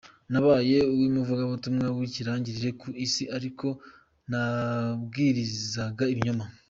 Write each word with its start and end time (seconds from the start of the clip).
Nabaye 0.31 0.77
iumuvugabutumwa 0.95 1.85
w’ikirangirire 1.97 2.69
ku 2.81 2.87
isi 3.05 3.23
ariko 3.37 3.67
nabwirizaga 4.29 6.05
ibinyoma. 6.13 6.45